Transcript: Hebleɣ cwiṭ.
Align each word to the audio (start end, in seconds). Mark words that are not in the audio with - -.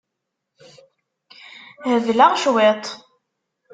Hebleɣ 1.89 2.31
cwiṭ. 2.41 2.85